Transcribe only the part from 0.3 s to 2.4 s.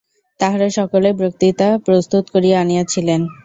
তাঁহারা সকলেই বক্তৃতা প্রস্তুত